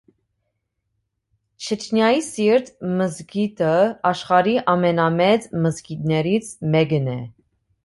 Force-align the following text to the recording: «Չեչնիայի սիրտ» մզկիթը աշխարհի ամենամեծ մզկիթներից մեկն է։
«Չեչնիայի 1.65 2.23
սիրտ» 2.29 2.71
մզկիթը 3.03 3.69
աշխարհի 4.13 4.57
ամենամեծ 4.75 5.49
մզկիթներից 5.67 6.53
մեկն 6.79 7.17
է։ 7.21 7.23